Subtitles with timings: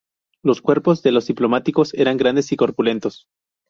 [0.43, 3.27] Los cuerpos de los diplodócidos eran grandes y corpulentos.